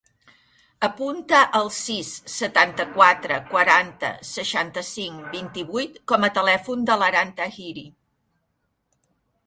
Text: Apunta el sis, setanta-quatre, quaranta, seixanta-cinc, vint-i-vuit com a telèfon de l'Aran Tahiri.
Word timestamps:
Apunta 0.85 1.41
el 1.59 1.69
sis, 1.79 2.09
setanta-quatre, 2.37 3.37
quaranta, 3.51 4.11
seixanta-cinc, 4.31 5.23
vint-i-vuit 5.37 6.03
com 6.13 6.27
a 6.29 6.33
telèfon 6.39 6.91
de 6.93 7.01
l'Aran 7.03 7.37
Tahiri. 7.43 7.89